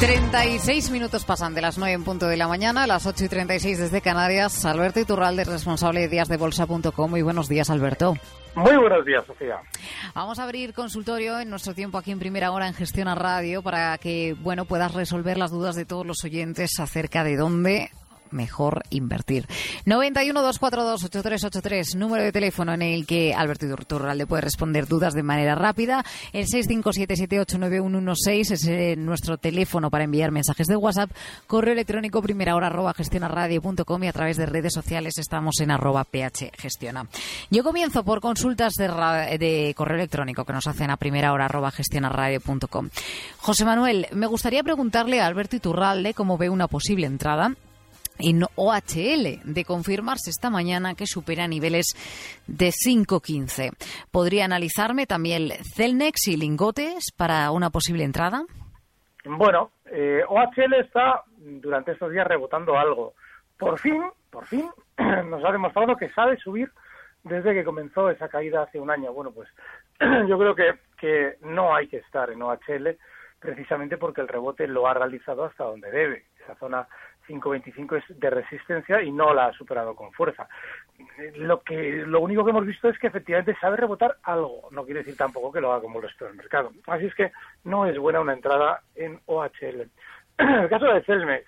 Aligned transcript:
36 0.00 0.90
minutos 0.90 1.24
pasan 1.24 1.54
de 1.54 1.60
las 1.60 1.76
9 1.76 1.92
en 1.92 2.04
punto 2.04 2.28
de 2.28 2.36
la 2.36 2.46
mañana, 2.46 2.84
a 2.84 2.86
las 2.86 3.04
8 3.04 3.24
y 3.24 3.28
36 3.28 3.78
desde 3.78 4.00
Canarias. 4.00 4.64
Alberto 4.64 5.00
Iturralde, 5.00 5.42
responsable 5.42 6.02
de 6.02 6.08
díasdebolsa.com. 6.08 7.10
Muy 7.10 7.22
buenos 7.22 7.48
días, 7.48 7.68
Alberto. 7.68 8.14
Muy 8.54 8.76
buenos 8.76 9.04
días, 9.04 9.26
Sofía. 9.26 9.56
Vamos 10.14 10.38
a 10.38 10.44
abrir 10.44 10.72
consultorio 10.72 11.40
en 11.40 11.50
nuestro 11.50 11.74
tiempo 11.74 11.98
aquí 11.98 12.12
en 12.12 12.20
Primera 12.20 12.52
Hora 12.52 12.68
en 12.68 12.74
Gestión 12.74 13.08
a 13.08 13.16
Radio 13.16 13.60
para 13.60 13.98
que, 13.98 14.36
bueno, 14.40 14.66
puedas 14.66 14.94
resolver 14.94 15.36
las 15.36 15.50
dudas 15.50 15.74
de 15.74 15.84
todos 15.84 16.06
los 16.06 16.22
oyentes 16.22 16.78
acerca 16.78 17.24
de 17.24 17.36
dónde 17.36 17.90
mejor 18.30 18.82
invertir. 18.90 19.46
91 19.84 20.40
242 20.40 21.04
8383, 21.04 21.96
número 21.96 22.24
de 22.24 22.32
teléfono 22.32 22.72
en 22.72 22.82
el 22.82 23.06
que 23.06 23.34
Alberto 23.34 23.66
le 24.14 24.26
puede 24.26 24.42
responder 24.42 24.86
dudas 24.86 25.14
de 25.14 25.22
manera 25.22 25.54
rápida. 25.54 26.04
El 26.32 26.46
657789116 26.46 28.50
es 28.52 28.66
eh, 28.66 28.96
nuestro 28.96 29.38
teléfono 29.38 29.90
para 29.90 30.04
enviar 30.04 30.30
mensajes 30.30 30.66
de 30.66 30.76
WhatsApp. 30.76 31.10
Correo 31.46 31.72
electrónico 31.72 32.22
primera 32.22 32.56
hora 32.56 32.68
arroba 32.68 32.94
gestionaradio.com 32.94 34.04
y 34.04 34.08
a 34.08 34.12
través 34.12 34.36
de 34.36 34.46
redes 34.46 34.72
sociales 34.72 35.18
estamos 35.18 35.60
en 35.60 35.70
arroba 35.70 36.04
phgestiona. 36.04 37.06
Yo 37.50 37.64
comienzo 37.64 38.04
por 38.04 38.20
consultas 38.20 38.74
de, 38.74 38.88
de 39.38 39.74
correo 39.76 39.96
electrónico 39.96 40.44
que 40.44 40.52
nos 40.52 40.66
hacen 40.66 40.90
a 40.90 40.96
primera 40.96 41.32
hora 41.32 41.46
arroba 41.46 41.70
gestionaradio.com. 41.70 42.90
José 43.38 43.64
Manuel, 43.64 44.06
me 44.12 44.26
gustaría 44.26 44.62
preguntarle 44.62 45.20
a 45.20 45.26
Alberto 45.26 45.56
Iturralde 45.56 46.14
cómo 46.14 46.38
ve 46.38 46.50
una 46.50 46.68
posible 46.68 47.06
entrada 47.06 47.54
en 48.18 48.42
OHL, 48.54 49.40
de 49.44 49.64
confirmarse 49.64 50.30
esta 50.30 50.50
mañana 50.50 50.94
que 50.94 51.06
supera 51.06 51.46
niveles 51.46 51.86
de 52.46 52.68
5.15. 52.68 53.72
¿Podría 54.10 54.44
analizarme 54.44 55.06
también 55.06 55.50
Celnex 55.74 56.28
y 56.28 56.36
lingotes 56.36 57.12
para 57.16 57.50
una 57.50 57.70
posible 57.70 58.04
entrada? 58.04 58.44
Bueno, 59.24 59.72
eh, 59.86 60.22
OHL 60.26 60.74
está 60.80 61.22
durante 61.36 61.92
estos 61.92 62.12
días 62.12 62.26
rebotando 62.26 62.78
algo. 62.78 63.14
Por 63.58 63.78
fin, 63.78 64.02
por 64.30 64.46
fin, 64.46 64.68
nos 64.98 65.44
ha 65.44 65.52
demostrado 65.52 65.96
que 65.96 66.10
sabe 66.10 66.36
subir 66.38 66.70
desde 67.24 67.54
que 67.54 67.64
comenzó 67.64 68.10
esa 68.10 68.28
caída 68.28 68.62
hace 68.62 68.78
un 68.78 68.90
año. 68.90 69.12
Bueno, 69.12 69.32
pues 69.32 69.48
yo 70.28 70.38
creo 70.38 70.54
que, 70.54 70.74
que 70.98 71.36
no 71.42 71.74
hay 71.74 71.88
que 71.88 71.98
estar 71.98 72.30
en 72.30 72.42
OHL 72.42 72.96
precisamente 73.40 73.96
porque 73.98 74.20
el 74.20 74.28
rebote 74.28 74.66
lo 74.66 74.86
ha 74.86 74.94
realizado 74.94 75.44
hasta 75.44 75.64
donde 75.64 75.90
debe. 75.90 76.24
Esa 76.42 76.54
zona 76.56 76.88
5.25 77.28 77.98
es 77.98 78.20
de 78.20 78.30
resistencia 78.30 79.02
y 79.02 79.12
no 79.12 79.34
la 79.34 79.46
ha 79.46 79.52
superado 79.52 79.94
con 79.94 80.12
fuerza. 80.12 80.48
Lo 81.36 81.62
que 81.62 82.04
lo 82.06 82.20
único 82.20 82.44
que 82.44 82.50
hemos 82.50 82.66
visto 82.66 82.88
es 82.88 82.98
que 82.98 83.08
efectivamente 83.08 83.56
sabe 83.60 83.76
rebotar 83.76 84.16
algo, 84.22 84.68
no 84.70 84.84
quiere 84.84 85.00
decir 85.00 85.16
tampoco 85.16 85.52
que 85.52 85.60
lo 85.60 85.72
haga 85.72 85.82
como 85.82 85.98
el 85.98 86.08
resto 86.08 86.24
del 86.24 86.36
mercado. 86.36 86.72
Así 86.86 87.06
es 87.06 87.14
que 87.14 87.32
no 87.64 87.86
es 87.86 87.98
buena 87.98 88.20
una 88.20 88.32
entrada 88.32 88.82
en 88.94 89.20
OHL. 89.26 89.88
el 90.38 90.68
caso 90.68 90.86
de 90.86 91.02
Celmex, 91.02 91.46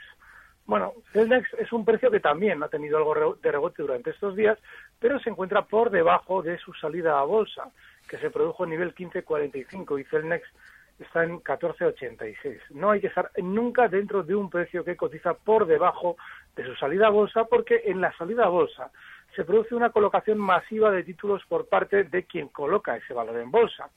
bueno, 0.67 0.93
Celmex 1.13 1.53
es 1.55 1.73
un 1.73 1.85
precio 1.85 2.13
que 2.13 2.21
también 2.21 2.63
ha 2.63 2.69
tenido 2.69 2.99
algo 2.99 3.35
de 3.43 3.51
rebote 3.51 3.83
durante 3.83 4.11
estos 4.11 4.37
días, 4.37 4.57
pero 5.01 5.19
se 5.19 5.31
encuentra 5.31 5.63
por 5.63 5.91
debajo 5.91 6.43
de 6.43 6.59
su 6.59 6.73
salida 6.75 7.19
a 7.19 7.25
bolsa, 7.25 7.71
que 8.09 8.19
se 8.19 8.31
produjo 8.31 8.65
en 8.65 8.71
nivel 8.71 8.95
15.45 8.95 10.01
y 10.01 10.05
Celmex 10.05 10.47
está 11.01 11.25
en 11.25 11.41
14,86. 11.41 12.61
No 12.71 12.91
hay 12.91 13.01
que 13.01 13.09
estar 13.09 13.31
nunca 13.39 13.89
dentro 13.89 14.23
de 14.23 14.35
un 14.35 14.51
precio 14.51 14.85
que 14.85 14.97
cotiza 14.97 15.35
por 15.35 15.67
debajo 15.67 16.17
de 16.55 16.65
su 16.65 16.75
salida 16.77 17.07
a 17.07 17.11
bolsa, 17.11 17.45
porque 17.45 17.83
en 17.87 18.01
la 18.01 18.13
salida 18.17 18.45
a 18.45 18.49
bolsa 18.49 18.91
se 19.35 19.45
produce 19.45 19.75
una 19.75 19.91
colocación 19.91 20.39
masiva 20.39 20.91
de 20.91 21.05
títulos 21.05 21.43
por 21.49 21.69
parte 21.69 22.05
de 22.05 22.25
quien 22.25 22.49
coloca 22.49 22.97
ese 22.97 23.15
valor 23.15 23.39
en 23.39 23.51
bolsa. 23.51 23.89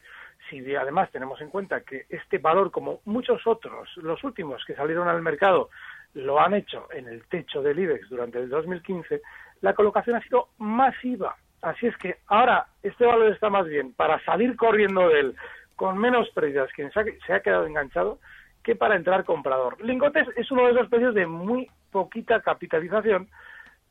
Si 0.50 0.75
además 0.75 1.09
tenemos 1.12 1.42
en 1.42 1.50
cuenta 1.50 1.81
que 1.81 2.06
este 2.09 2.38
valor, 2.38 2.72
como 2.72 3.02
muchos 3.06 3.46
otros, 3.47 3.90
los 3.97 4.24
últimos 4.24 4.63
que 4.66 4.75
salieron 4.75 5.08
al 5.08 5.22
mercado, 5.22 5.69
lo 6.13 6.40
han 6.40 6.53
hecho 6.53 6.88
en 6.92 7.08
el 7.08 7.25
techo 7.28 7.62
del 7.62 7.80
IBEX 7.80 8.09
durante 8.09 8.40
el 8.40 8.50
2015, 8.50 9.22
la 9.62 9.74
colocación 9.74 10.16
ha 10.16 10.22
sido 10.22 10.50
masiva. 10.59 11.36
Así 11.62 11.88
es 11.88 11.97
que 11.97 12.18
ahora 12.28 12.68
este 12.84 13.06
valor 13.06 13.31
está 13.31 13.50
más 13.50 13.66
bien 13.66 13.94
para 13.94 14.24
salir 14.25 14.56
corriendo 14.56 15.08
de 15.08 15.19
él 15.22 15.36
con 15.76 15.98
menos 15.98 16.30
pérdidas 16.30 16.72
quien 16.74 16.92
se 16.92 17.34
ha, 17.34 17.40
quedado 17.42 17.66
enganchado 17.66 18.20
que 18.64 18.76
para 18.76 18.96
entrar 18.96 19.26
comprador. 19.26 19.82
Lingotes 19.84 20.28
es 20.38 20.50
uno 20.52 20.66
de 20.66 20.72
esos 20.72 20.90
precios 20.90 21.14
de 21.14 21.28
muy 21.28 21.70
poquita 21.92 22.42
capitalización 22.42 23.28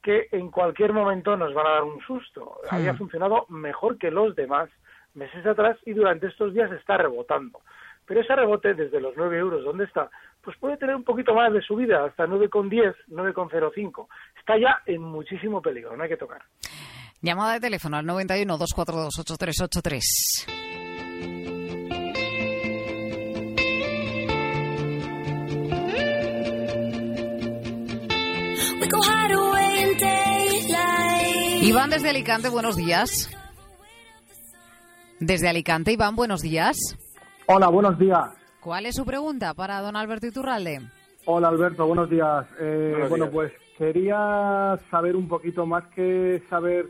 que 0.02 0.28
en 0.32 0.50
cualquier 0.50 0.92
momento 0.92 1.36
nos 1.36 1.54
van 1.54 1.66
a 1.66 1.70
dar 1.70 1.84
un 1.84 2.00
susto. 2.00 2.58
Había 2.70 2.94
funcionado 2.94 3.46
mejor 3.48 3.98
que 3.98 4.10
los 4.10 4.34
demás 4.34 4.68
meses 5.14 5.44
atrás 5.46 5.76
y 5.84 5.92
durante 5.92 6.26
estos 6.26 6.54
días 6.54 6.72
está 6.72 6.96
rebotando. 6.96 7.60
Pero 8.06 8.20
ese 8.20 8.34
rebote 8.34 8.74
desde 8.74 9.00
los 9.00 9.14
9 9.16 9.38
euros, 9.38 9.64
¿dónde 9.64 9.84
está? 9.84 10.10
Pues 10.42 10.56
puede 10.58 10.76
tener 10.76 10.96
un 10.96 11.04
poquito 11.04 11.34
más 11.34 11.52
de 11.52 11.62
subida, 11.62 12.04
hasta 12.04 12.26
9,10, 12.26 12.94
9,05. 13.08 14.08
Está 14.38 14.58
ya 14.58 14.82
en 14.86 15.02
muchísimo 15.02 15.62
peligro, 15.62 15.96
no 15.96 16.02
hay 16.02 16.08
que 16.08 16.16
tocar. 16.16 16.42
Llamada 17.20 17.54
de 17.54 17.60
teléfono 17.60 17.96
al 17.96 18.06
91 18.06 18.58
242 18.58 19.18
8383. 19.20 20.61
Iván 31.62 31.90
desde 31.90 32.10
Alicante, 32.10 32.48
buenos 32.48 32.74
días. 32.74 33.30
Desde 35.20 35.48
Alicante, 35.48 35.92
Iván, 35.92 36.16
buenos 36.16 36.42
días. 36.42 36.76
Hola, 37.46 37.68
buenos 37.68 37.96
días. 38.00 38.30
¿Cuál 38.60 38.86
es 38.86 38.96
su 38.96 39.04
pregunta 39.04 39.54
para 39.54 39.80
don 39.80 39.94
Alberto 39.94 40.26
Iturralde? 40.26 40.80
Hola, 41.24 41.46
Alberto, 41.46 41.86
buenos 41.86 42.10
días. 42.10 42.46
Eh, 42.58 43.06
bueno, 43.08 43.30
pues 43.30 43.52
quería 43.78 44.76
saber 44.90 45.14
un 45.14 45.28
poquito 45.28 45.64
más 45.64 45.84
que 45.94 46.42
saber 46.50 46.86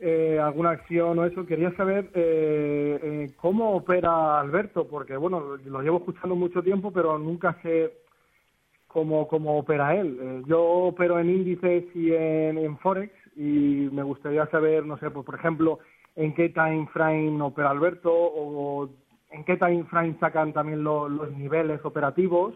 eh, 0.00 0.38
alguna 0.42 0.70
acción 0.70 1.18
o 1.18 1.26
eso. 1.26 1.44
Quería 1.44 1.70
saber 1.76 2.10
eh, 2.14 3.32
cómo 3.36 3.76
opera 3.76 4.40
Alberto, 4.40 4.88
porque, 4.88 5.14
bueno, 5.18 5.58
lo 5.62 5.82
llevo 5.82 5.98
escuchando 5.98 6.34
mucho 6.34 6.62
tiempo, 6.62 6.90
pero 6.90 7.18
nunca 7.18 7.58
sé 7.62 7.92
cómo, 8.86 9.28
cómo 9.28 9.58
opera 9.58 9.94
él. 9.94 10.42
yo 10.46 10.62
opero 10.62 11.18
en 11.18 11.28
índices 11.28 11.84
y 11.94 12.14
en 12.14 12.78
Forex 12.78 13.12
y 13.36 13.88
me 13.92 14.02
gustaría 14.02 14.46
saber, 14.46 14.84
no 14.84 14.98
sé, 14.98 15.10
pues, 15.10 15.24
por 15.24 15.34
ejemplo, 15.34 15.78
en 16.16 16.34
qué 16.34 16.48
time 16.50 16.88
frame 16.92 17.40
opera 17.42 17.70
Alberto 17.70 18.12
o 18.12 18.88
en 19.30 19.44
qué 19.44 19.56
time 19.56 19.84
frame 19.84 20.16
sacan 20.20 20.52
también 20.52 20.84
los 20.84 21.32
niveles 21.32 21.80
operativos, 21.84 22.54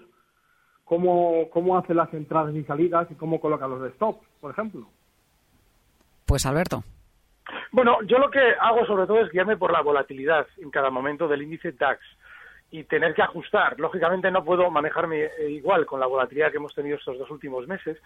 cómo, 0.84 1.50
cómo 1.50 1.76
hace 1.76 1.92
las 1.92 2.12
entradas 2.14 2.54
y 2.54 2.64
salidas 2.64 3.10
y 3.10 3.14
cómo 3.14 3.40
coloca 3.40 3.66
los 3.66 3.82
de 3.82 3.88
stop, 3.90 4.22
por 4.40 4.52
ejemplo. 4.52 4.86
Pues 6.24 6.46
Alberto. 6.46 6.84
Bueno, 7.72 7.98
yo 8.02 8.18
lo 8.18 8.30
que 8.30 8.40
hago 8.60 8.86
sobre 8.86 9.06
todo 9.06 9.20
es 9.20 9.32
guiarme 9.32 9.56
por 9.56 9.72
la 9.72 9.82
volatilidad 9.82 10.46
en 10.58 10.70
cada 10.70 10.90
momento 10.90 11.26
del 11.26 11.42
índice 11.42 11.72
DAX 11.72 12.00
y 12.70 12.84
tener 12.84 13.14
que 13.14 13.22
ajustar. 13.22 13.78
Lógicamente 13.80 14.30
no 14.30 14.44
puedo 14.44 14.70
manejarme 14.70 15.24
eh, 15.24 15.50
igual 15.50 15.86
con 15.86 16.00
la 16.00 16.06
volatilidad 16.06 16.50
que 16.50 16.58
hemos 16.58 16.74
tenido 16.74 16.96
estos 16.96 17.18
dos 17.18 17.30
últimos 17.30 17.66
meses, 17.66 17.98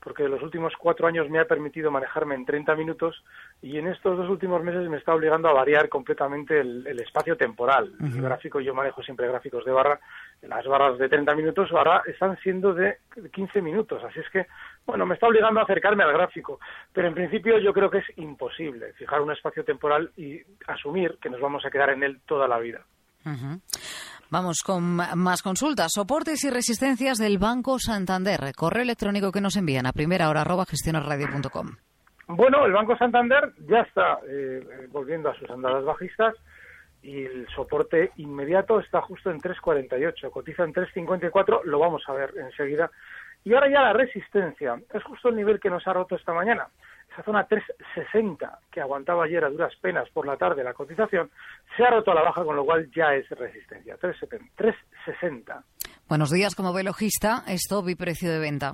porque 0.00 0.28
los 0.28 0.42
últimos 0.42 0.72
cuatro 0.78 1.06
años 1.06 1.28
me 1.28 1.38
ha 1.38 1.46
permitido 1.46 1.90
manejarme 1.90 2.34
en 2.34 2.44
30 2.44 2.74
minutos 2.76 3.24
y 3.62 3.78
en 3.78 3.88
estos 3.88 4.16
dos 4.16 4.28
últimos 4.28 4.62
meses 4.62 4.88
me 4.88 4.96
está 4.96 5.14
obligando 5.14 5.48
a 5.48 5.52
variar 5.52 5.88
completamente 5.88 6.60
el, 6.60 6.86
espacio 7.00 7.36
temporal. 7.36 7.92
El 8.00 8.22
gráfico, 8.22 8.60
yo 8.60 8.74
manejo 8.74 9.02
siempre 9.02 9.28
gráficos 9.28 9.64
de 9.64 9.72
barra, 9.72 10.00
las 10.42 10.66
barras 10.66 10.98
de 10.98 11.08
30 11.08 11.34
minutos 11.34 11.70
ahora 11.72 12.02
están 12.06 12.36
siendo 12.38 12.74
de 12.74 12.98
15 13.32 13.60
minutos, 13.60 14.02
así 14.04 14.20
es 14.20 14.28
que, 14.30 14.46
bueno, 14.86 15.06
me 15.06 15.14
está 15.14 15.26
obligando 15.26 15.60
a 15.60 15.64
acercarme 15.64 16.04
al 16.04 16.12
gráfico, 16.12 16.60
pero 16.92 17.08
en 17.08 17.14
principio 17.14 17.58
yo 17.58 17.72
creo 17.72 17.90
que 17.90 17.98
es 17.98 18.18
imposible 18.18 18.92
fijar 18.94 19.20
un 19.20 19.32
espacio 19.32 19.64
temporal 19.64 20.10
y 20.16 20.40
asumir 20.66 21.18
que 21.20 21.30
nos 21.30 21.40
vamos 21.40 21.64
a 21.64 21.70
quedar 21.70 21.90
en 21.90 22.02
él 22.02 22.20
toda 22.26 22.46
la 22.46 22.58
vida. 22.58 22.82
Vamos 24.30 24.62
con 24.62 24.82
más 24.94 25.42
consultas. 25.42 25.88
Soportes 25.94 26.44
y 26.44 26.50
resistencias 26.50 27.16
del 27.16 27.38
Banco 27.38 27.78
Santander. 27.78 28.52
Correo 28.54 28.82
electrónico 28.82 29.32
que 29.32 29.40
nos 29.40 29.56
envían 29.56 29.86
a 29.86 29.92
primera 29.92 30.28
hora 30.28 30.42
arroba 30.42 30.66
gestionarradio.com. 30.66 31.76
Bueno, 32.26 32.66
el 32.66 32.72
Banco 32.72 32.94
Santander 32.98 33.54
ya 33.66 33.80
está 33.80 34.18
eh, 34.28 34.86
volviendo 34.90 35.30
a 35.30 35.34
sus 35.38 35.48
andadas 35.48 35.82
bajistas 35.82 36.34
y 37.00 37.24
el 37.24 37.48
soporte 37.54 38.10
inmediato 38.16 38.80
está 38.80 39.00
justo 39.00 39.30
en 39.30 39.40
3.48, 39.40 40.30
cotiza 40.30 40.64
en 40.64 40.74
3.54, 40.74 41.62
lo 41.64 41.78
vamos 41.78 42.02
a 42.06 42.12
ver 42.12 42.34
enseguida. 42.36 42.90
Y 43.44 43.54
ahora 43.54 43.70
ya 43.70 43.80
la 43.80 43.92
resistencia 43.94 44.78
es 44.92 45.02
justo 45.04 45.30
el 45.30 45.36
nivel 45.36 45.58
que 45.58 45.70
nos 45.70 45.86
ha 45.86 45.94
roto 45.94 46.16
esta 46.16 46.34
mañana 46.34 46.68
esa 47.18 47.24
zona 47.24 47.44
360 47.44 48.60
que 48.70 48.80
aguantaba 48.80 49.24
ayer 49.24 49.44
a 49.44 49.50
duras 49.50 49.74
penas 49.80 50.08
por 50.10 50.26
la 50.26 50.36
tarde 50.36 50.62
la 50.62 50.72
cotización, 50.72 51.30
se 51.76 51.82
ha 51.84 51.90
roto 51.90 52.12
a 52.12 52.14
la 52.14 52.22
baja, 52.22 52.44
con 52.44 52.54
lo 52.54 52.64
cual 52.64 52.88
ya 52.94 53.14
es 53.14 53.28
resistencia. 53.30 53.96
360. 53.96 55.64
Buenos 56.08 56.30
días, 56.30 56.54
como 56.54 56.72
ve 56.72 56.84
logista, 56.84 57.42
esto 57.48 57.82
vi 57.82 57.96
precio 57.96 58.30
de 58.30 58.38
venta. 58.38 58.72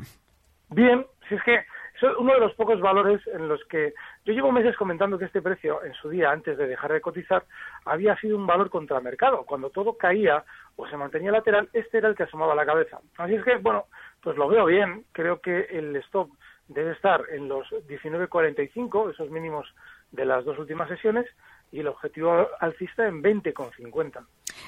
Bien, 0.68 1.06
si 1.28 1.36
es 1.36 1.42
que 1.42 1.54
es 1.54 2.02
uno 2.18 2.34
de 2.34 2.40
los 2.40 2.54
pocos 2.54 2.80
valores 2.80 3.20
en 3.28 3.48
los 3.48 3.64
que 3.64 3.94
yo 4.24 4.34
llevo 4.34 4.52
meses 4.52 4.76
comentando 4.76 5.16
que 5.16 5.24
este 5.24 5.40
precio 5.40 5.82
en 5.82 5.94
su 5.94 6.10
día 6.10 6.30
antes 6.30 6.58
de 6.58 6.66
dejar 6.66 6.92
de 6.92 7.00
cotizar 7.00 7.44
había 7.86 8.16
sido 8.16 8.36
un 8.36 8.46
valor 8.46 8.68
contramercado. 8.68 9.44
Cuando 9.46 9.70
todo 9.70 9.96
caía 9.96 10.44
o 10.76 10.86
se 10.86 10.96
mantenía 10.96 11.30
lateral, 11.30 11.70
este 11.72 11.98
era 11.98 12.08
el 12.08 12.16
que 12.16 12.24
asomaba 12.24 12.54
la 12.54 12.66
cabeza. 12.66 12.98
Así 13.16 13.36
es 13.36 13.44
que, 13.44 13.56
bueno, 13.56 13.84
pues 14.22 14.36
lo 14.36 14.48
veo 14.48 14.66
bien. 14.66 15.04
Creo 15.12 15.40
que 15.40 15.60
el 15.70 15.96
stop 15.96 16.28
debe 16.68 16.92
estar 16.92 17.22
en 17.30 17.48
los 17.48 17.68
19,45, 17.88 19.12
esos 19.12 19.30
mínimos 19.30 19.66
de 20.12 20.24
las 20.24 20.44
dos 20.44 20.58
últimas 20.58 20.88
sesiones, 20.88 21.26
y 21.72 21.80
el 21.80 21.88
objetivo 21.88 22.48
alcista 22.60 23.06
en 23.06 23.22
20,50. 23.22 24.24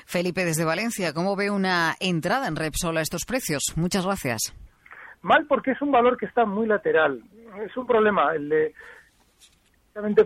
Felipe, 0.06 0.44
desde 0.44 0.64
Valencia, 0.64 1.12
¿cómo 1.12 1.36
ve 1.36 1.50
una 1.50 1.94
entrada 2.00 2.48
en 2.48 2.56
Repsol 2.56 2.96
a 2.96 3.02
estos 3.02 3.24
precios? 3.24 3.74
Muchas 3.76 4.04
gracias. 4.04 4.54
Mal 5.22 5.46
porque 5.46 5.72
es 5.72 5.82
un 5.82 5.92
valor 5.92 6.16
que 6.16 6.26
está 6.26 6.44
muy 6.44 6.66
lateral. 6.66 7.22
Es 7.64 7.76
un 7.76 7.86
problema 7.86 8.34
el 8.34 8.48
de 8.48 8.74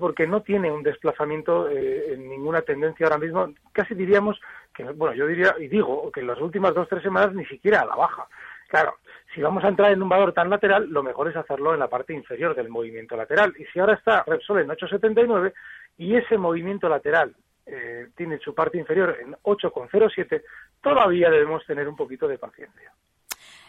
porque 0.00 0.26
no 0.26 0.42
tiene 0.42 0.70
un 0.70 0.82
desplazamiento 0.82 1.68
eh, 1.68 2.14
en 2.14 2.28
ninguna 2.28 2.62
tendencia 2.62 3.06
ahora 3.06 3.18
mismo. 3.18 3.48
Casi 3.72 3.94
diríamos 3.94 4.40
que, 4.74 4.82
bueno, 4.84 5.14
yo 5.14 5.26
diría 5.26 5.54
y 5.60 5.68
digo 5.68 6.10
que 6.12 6.20
en 6.20 6.26
las 6.26 6.40
últimas 6.40 6.74
dos 6.74 6.86
o 6.86 6.88
tres 6.88 7.02
semanas 7.02 7.34
ni 7.34 7.44
siquiera 7.46 7.82
a 7.82 7.86
la 7.86 7.94
baja. 7.94 8.26
Claro, 8.70 8.98
si 9.34 9.40
vamos 9.40 9.64
a 9.64 9.68
entrar 9.68 9.90
en 9.90 10.00
un 10.00 10.08
valor 10.08 10.32
tan 10.32 10.48
lateral, 10.48 10.88
lo 10.88 11.02
mejor 11.02 11.28
es 11.28 11.36
hacerlo 11.36 11.74
en 11.74 11.80
la 11.80 11.88
parte 11.88 12.14
inferior 12.14 12.54
del 12.54 12.68
movimiento 12.68 13.16
lateral. 13.16 13.52
Y 13.58 13.64
si 13.66 13.80
ahora 13.80 13.94
está 13.94 14.22
Repsol 14.24 14.60
en 14.60 14.68
8,79 14.68 15.52
y 15.98 16.14
ese 16.14 16.38
movimiento 16.38 16.88
lateral 16.88 17.34
eh, 17.66 18.10
tiene 18.16 18.38
su 18.38 18.54
parte 18.54 18.78
inferior 18.78 19.16
en 19.20 19.34
8,07, 19.42 20.42
todavía 20.80 21.30
debemos 21.30 21.66
tener 21.66 21.88
un 21.88 21.96
poquito 21.96 22.28
de 22.28 22.38
paciencia. 22.38 22.92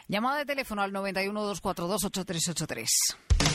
Llamada 0.07 0.37
de 0.37 0.45
teléfono 0.45 0.83
al 0.83 0.91
91 0.91 1.39
242 1.41 2.05
8383. 2.05 3.50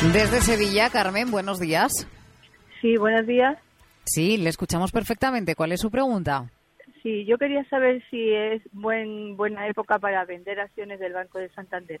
Desde 0.00 0.40
Sevilla, 0.40 0.88
Carmen, 0.88 1.30
buenos 1.30 1.60
días. 1.60 1.92
Sí, 2.80 2.96
buenos 2.96 3.26
días. 3.26 3.58
Sí, 4.04 4.38
le 4.38 4.48
escuchamos 4.48 4.92
perfectamente. 4.92 5.54
¿Cuál 5.54 5.72
es 5.72 5.80
su 5.80 5.90
pregunta? 5.90 6.50
Sí, 7.02 7.26
yo 7.26 7.36
quería 7.36 7.62
saber 7.68 8.02
si 8.10 8.32
es 8.32 8.62
buen, 8.72 9.36
buena 9.36 9.68
época 9.68 9.98
para 9.98 10.24
vender 10.24 10.58
acciones 10.58 11.00
del 11.00 11.12
Banco 11.12 11.38
de 11.38 11.50
Santander. 11.50 12.00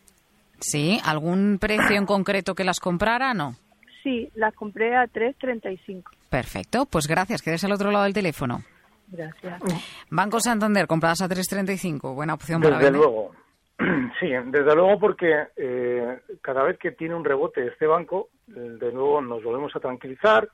Sí, 0.60 0.98
¿algún 1.04 1.58
precio 1.60 1.94
en 1.96 2.06
concreto 2.06 2.54
que 2.54 2.64
las 2.64 2.80
comprara? 2.80 3.34
No. 3.34 3.54
Sí, 4.02 4.30
las 4.34 4.54
compré 4.54 4.96
a 4.96 5.04
3.35. 5.04 6.04
Perfecto, 6.30 6.86
pues 6.86 7.06
gracias. 7.06 7.42
Quedes 7.42 7.64
al 7.64 7.72
otro 7.72 7.90
lado 7.90 8.04
del 8.04 8.14
teléfono. 8.14 8.62
Gracias. 9.08 9.60
Banco 10.08 10.40
Santander, 10.40 10.86
compradas 10.86 11.20
a 11.20 11.28
3.35. 11.28 12.14
Buena 12.14 12.32
opción 12.32 12.62
para 12.62 12.78
Desde 12.78 12.92
luego. 12.92 13.32
Sí, 14.20 14.28
desde 14.28 14.74
luego 14.74 14.98
porque 14.98 15.46
eh, 15.56 16.20
cada 16.42 16.64
vez 16.64 16.78
que 16.78 16.90
tiene 16.92 17.14
un 17.14 17.24
rebote 17.24 17.66
este 17.66 17.86
banco, 17.86 18.28
de 18.46 18.92
nuevo 18.92 19.22
nos 19.22 19.42
volvemos 19.42 19.74
a 19.74 19.80
tranquilizar, 19.80 20.48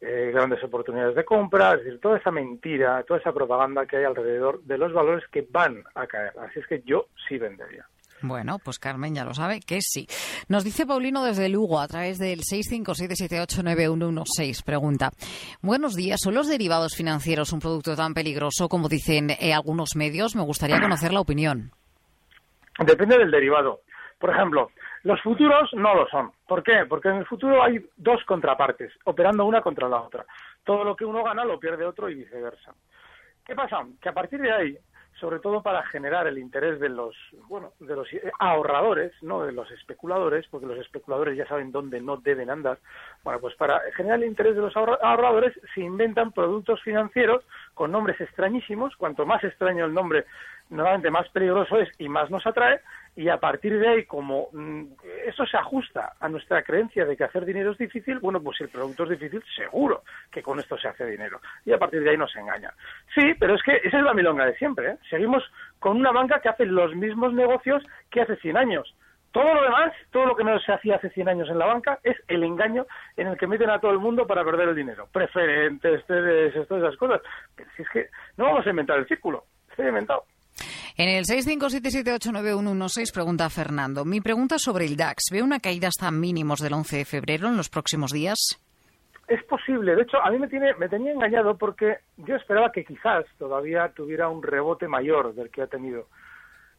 eh, 0.00 0.30
grandes 0.32 0.62
oportunidades 0.62 1.16
de 1.16 1.24
compra, 1.24 1.72
es 1.72 1.84
decir, 1.84 1.98
toda 2.00 2.18
esa 2.18 2.30
mentira, 2.30 3.02
toda 3.04 3.18
esa 3.18 3.32
propaganda 3.32 3.86
que 3.86 3.96
hay 3.96 4.04
alrededor 4.04 4.62
de 4.64 4.76
los 4.76 4.92
valores 4.92 5.24
que 5.32 5.48
van 5.50 5.82
a 5.94 6.06
caer. 6.06 6.34
Así 6.38 6.60
es 6.60 6.66
que 6.66 6.82
yo 6.84 7.06
sí 7.26 7.38
vendería. 7.38 7.86
Bueno, 8.22 8.58
pues 8.58 8.78
Carmen 8.78 9.14
ya 9.14 9.24
lo 9.24 9.32
sabe 9.34 9.60
que 9.60 9.78
sí. 9.80 10.06
Nos 10.48 10.64
dice 10.64 10.84
Paulino 10.86 11.24
desde 11.24 11.48
Lugo 11.48 11.80
a 11.80 11.88
través 11.88 12.18
del 12.18 12.40
657789116. 12.40 14.62
Pregunta: 14.64 15.12
Buenos 15.62 15.94
días, 15.94 16.20
¿son 16.22 16.34
los 16.34 16.48
derivados 16.48 16.94
financieros 16.94 17.52
un 17.52 17.60
producto 17.60 17.96
tan 17.96 18.12
peligroso 18.14 18.68
como 18.68 18.88
dicen 18.88 19.30
eh, 19.30 19.54
algunos 19.54 19.96
medios? 19.96 20.36
Me 20.36 20.42
gustaría 20.42 20.80
conocer 20.80 21.12
la 21.12 21.20
opinión. 21.20 21.72
Depende 22.78 23.18
del 23.18 23.30
derivado. 23.30 23.80
Por 24.18 24.30
ejemplo, 24.30 24.70
los 25.02 25.20
futuros 25.22 25.72
no 25.74 25.94
lo 25.94 26.08
son. 26.08 26.32
¿Por 26.46 26.62
qué? 26.62 26.86
Porque 26.88 27.08
en 27.08 27.16
el 27.16 27.26
futuro 27.26 27.62
hay 27.62 27.84
dos 27.96 28.22
contrapartes, 28.24 28.92
operando 29.04 29.44
una 29.44 29.60
contra 29.60 29.88
la 29.88 30.00
otra. 30.00 30.24
Todo 30.64 30.84
lo 30.84 30.96
que 30.96 31.04
uno 31.04 31.22
gana 31.22 31.44
lo 31.44 31.60
pierde 31.60 31.84
otro 31.84 32.08
y 32.08 32.14
viceversa. 32.14 32.74
¿Qué 33.44 33.54
pasa? 33.54 33.86
Que 34.00 34.08
a 34.08 34.14
partir 34.14 34.40
de 34.40 34.52
ahí, 34.52 34.78
sobre 35.20 35.38
todo 35.38 35.62
para 35.62 35.82
generar 35.86 36.26
el 36.26 36.38
interés 36.38 36.78
de 36.78 36.88
los, 36.88 37.14
bueno, 37.48 37.72
de 37.80 37.96
los 37.96 38.08
ahorradores, 38.38 39.12
no 39.22 39.44
de 39.44 39.52
los 39.52 39.70
especuladores, 39.70 40.46
porque 40.50 40.66
los 40.66 40.78
especuladores 40.78 41.36
ya 41.36 41.46
saben 41.46 41.72
dónde 41.72 42.00
no 42.00 42.18
deben 42.18 42.50
andar. 42.50 42.78
Bueno, 43.24 43.40
pues 43.40 43.54
para 43.54 43.80
generar 43.96 44.18
el 44.18 44.28
interés 44.28 44.54
de 44.54 44.62
los 44.62 44.76
ahorradores 44.76 45.58
se 45.74 45.80
inventan 45.80 46.32
productos 46.32 46.82
financieros 46.82 47.44
con 47.74 47.92
nombres 47.92 48.20
extrañísimos. 48.20 48.94
Cuanto 48.96 49.24
más 49.24 49.42
extraño 49.42 49.86
el 49.86 49.94
nombre, 49.94 50.26
normalmente 50.70 51.10
más 51.10 51.28
peligroso 51.30 51.78
es 51.78 51.88
y 51.98 52.08
más 52.08 52.30
nos 52.30 52.46
atrae 52.46 52.80
y 53.16 53.30
a 53.30 53.38
partir 53.38 53.78
de 53.78 53.88
ahí 53.88 54.04
como 54.04 54.48
mm, 54.52 54.84
eso 55.26 55.46
se 55.46 55.56
ajusta 55.56 56.12
a 56.20 56.28
nuestra 56.28 56.62
creencia 56.62 57.06
de 57.06 57.16
que 57.16 57.24
hacer 57.24 57.46
dinero 57.46 57.72
es 57.72 57.78
difícil, 57.78 58.18
bueno, 58.18 58.42
pues 58.42 58.58
si 58.58 58.64
el 58.64 58.70
producto 58.70 59.04
es 59.04 59.10
difícil, 59.10 59.42
seguro 59.56 60.04
que 60.30 60.42
con 60.42 60.60
esto 60.60 60.76
se 60.76 60.88
hace 60.88 61.06
dinero 61.06 61.40
y 61.64 61.72
a 61.72 61.78
partir 61.78 62.02
de 62.02 62.10
ahí 62.10 62.18
nos 62.18 62.34
engaña. 62.36 62.72
Sí, 63.14 63.34
pero 63.40 63.54
es 63.54 63.62
que 63.62 63.80
esa 63.82 63.98
es 63.98 64.04
la 64.04 64.14
milonga 64.14 64.44
de 64.44 64.56
siempre, 64.56 64.90
¿eh? 64.90 64.98
seguimos 65.08 65.42
con 65.78 65.96
una 65.96 66.12
banca 66.12 66.40
que 66.40 66.50
hace 66.50 66.66
los 66.66 66.94
mismos 66.94 67.32
negocios 67.32 67.82
que 68.10 68.20
hace 68.20 68.36
100 68.36 68.56
años. 68.56 68.94
Todo 69.32 69.52
lo 69.52 69.62
demás, 69.62 69.92
todo 70.12 70.26
lo 70.26 70.36
que 70.36 70.44
no 70.44 70.58
se 70.60 70.72
hacía 70.72 70.96
hace 70.96 71.10
100 71.10 71.28
años 71.28 71.48
en 71.50 71.58
la 71.58 71.66
banca, 71.66 71.98
es 72.02 72.16
el 72.28 72.42
engaño 72.42 72.86
en 73.16 73.28
el 73.28 73.36
que 73.36 73.46
meten 73.46 73.68
a 73.68 73.78
todo 73.78 73.90
el 73.90 73.98
mundo 73.98 74.26
para 74.26 74.44
perder 74.44 74.70
el 74.70 74.74
dinero. 74.74 75.08
Preferentes, 75.12 76.06
todas 76.06 76.54
esas 76.54 76.96
cosas. 76.96 77.20
Pero 77.54 77.68
si 77.76 77.82
es 77.82 77.88
que 77.90 78.08
no 78.38 78.44
vamos 78.44 78.66
a 78.66 78.70
inventar 78.70 78.98
el 78.98 79.06
círculo, 79.06 79.44
está 79.68 79.86
inventado. 79.86 80.24
En 80.98 81.10
el 81.10 81.24
657789116 81.24 83.12
pregunta 83.12 83.50
Fernando. 83.50 84.06
Mi 84.06 84.22
pregunta 84.22 84.56
sobre 84.58 84.86
el 84.86 84.96
DAX. 84.96 85.24
¿Ve 85.30 85.42
una 85.42 85.60
caída 85.60 85.88
hasta 85.88 86.10
mínimos 86.10 86.60
del 86.60 86.72
11 86.72 86.96
de 86.96 87.04
febrero 87.04 87.48
en 87.48 87.58
los 87.58 87.68
próximos 87.68 88.12
días? 88.12 88.38
Es 89.28 89.44
posible. 89.44 89.94
De 89.94 90.04
hecho, 90.04 90.16
a 90.22 90.30
mí 90.30 90.38
me, 90.38 90.48
tiene, 90.48 90.72
me 90.76 90.88
tenía 90.88 91.12
engañado 91.12 91.58
porque 91.58 91.98
yo 92.16 92.36
esperaba 92.36 92.72
que 92.72 92.86
quizás 92.86 93.26
todavía 93.38 93.90
tuviera 93.94 94.30
un 94.30 94.42
rebote 94.42 94.88
mayor 94.88 95.34
del 95.34 95.50
que 95.50 95.60
ha 95.60 95.66
tenido. 95.66 96.06